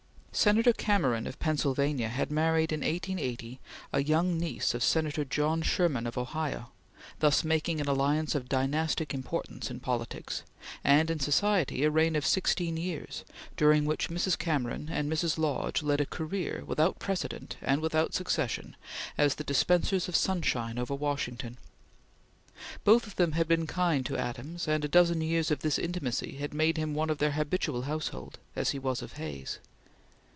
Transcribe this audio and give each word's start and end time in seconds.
Senator 0.33 0.71
Cameron 0.71 1.27
of 1.27 1.37
Pennsylvania 1.39 2.07
had 2.07 2.31
married 2.31 2.71
in 2.71 2.79
1880 2.79 3.59
a 3.91 4.01
young 4.01 4.37
niece 4.37 4.73
of 4.73 4.81
Senator 4.81 5.25
John 5.25 5.61
Sherman 5.61 6.07
of 6.07 6.17
Ohio, 6.17 6.71
thus 7.19 7.43
making 7.43 7.81
an 7.81 7.89
alliance 7.89 8.33
of 8.33 8.47
dynastic 8.47 9.13
importance 9.13 9.69
in 9.69 9.81
politics, 9.81 10.43
and 10.85 11.11
in 11.11 11.19
society 11.19 11.83
a 11.83 11.91
reign 11.91 12.15
of 12.15 12.25
sixteen 12.25 12.77
years, 12.77 13.25
during 13.57 13.83
which 13.83 14.07
Mrs. 14.07 14.37
Cameron 14.37 14.87
and 14.89 15.11
Mrs. 15.11 15.37
Lodge 15.37 15.83
led 15.83 15.99
a 15.99 16.05
career, 16.05 16.63
without 16.65 16.97
precedent 16.97 17.57
and 17.61 17.81
without 17.81 18.13
succession, 18.13 18.77
as 19.17 19.35
the 19.35 19.43
dispensers 19.43 20.07
of 20.07 20.15
sunshine 20.15 20.79
over 20.79 20.95
Washington. 20.95 21.57
Both 22.85 23.05
of 23.05 23.17
them 23.17 23.33
had 23.33 23.49
been 23.49 23.67
kind 23.67 24.05
to 24.05 24.17
Adams, 24.17 24.65
and 24.65 24.85
a 24.85 24.87
dozen 24.87 25.19
years 25.19 25.51
of 25.51 25.59
this 25.59 25.77
intimacy 25.77 26.37
had 26.37 26.53
made 26.53 26.77
him 26.77 26.93
one 26.93 27.09
of 27.09 27.17
their 27.17 27.31
habitual 27.31 27.81
household, 27.81 28.39
as 28.55 28.69
he 28.69 28.79
was 28.79 29.01
of 29.01 29.13
Hay's. 29.17 29.59